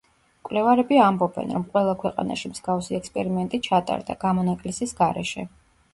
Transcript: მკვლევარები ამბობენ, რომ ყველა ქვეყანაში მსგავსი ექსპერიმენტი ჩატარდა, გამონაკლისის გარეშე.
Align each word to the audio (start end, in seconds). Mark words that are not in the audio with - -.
მკვლევარები 0.43 0.97
ამბობენ, 1.07 1.51
რომ 1.57 1.67
ყველა 1.75 1.93
ქვეყანაში 2.05 2.51
მსგავსი 2.53 2.97
ექსპერიმენტი 3.01 3.61
ჩატარდა, 3.69 4.17
გამონაკლისის 4.25 4.97
გარეშე. 5.03 5.47